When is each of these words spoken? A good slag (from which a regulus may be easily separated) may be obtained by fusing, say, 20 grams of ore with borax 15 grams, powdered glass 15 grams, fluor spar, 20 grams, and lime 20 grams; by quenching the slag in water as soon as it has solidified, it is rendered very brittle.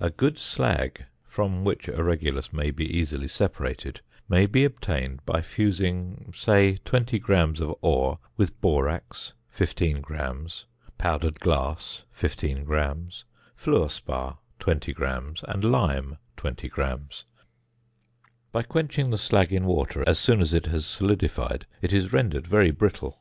A 0.00 0.10
good 0.10 0.36
slag 0.36 1.04
(from 1.28 1.62
which 1.62 1.86
a 1.86 2.02
regulus 2.02 2.52
may 2.52 2.72
be 2.72 2.84
easily 2.90 3.28
separated) 3.28 4.00
may 4.28 4.46
be 4.46 4.64
obtained 4.64 5.24
by 5.24 5.42
fusing, 5.42 6.32
say, 6.34 6.78
20 6.84 7.20
grams 7.20 7.60
of 7.60 7.72
ore 7.80 8.18
with 8.36 8.60
borax 8.60 9.32
15 9.50 10.00
grams, 10.00 10.66
powdered 10.98 11.38
glass 11.38 12.02
15 12.10 12.64
grams, 12.64 13.26
fluor 13.56 13.88
spar, 13.88 14.40
20 14.58 14.92
grams, 14.92 15.44
and 15.46 15.64
lime 15.64 16.18
20 16.36 16.68
grams; 16.68 17.24
by 18.50 18.60
quenching 18.64 19.10
the 19.10 19.16
slag 19.18 19.52
in 19.52 19.66
water 19.66 20.02
as 20.04 20.18
soon 20.18 20.40
as 20.40 20.52
it 20.52 20.66
has 20.66 20.84
solidified, 20.84 21.64
it 21.80 21.92
is 21.92 22.12
rendered 22.12 22.44
very 22.44 22.72
brittle. 22.72 23.20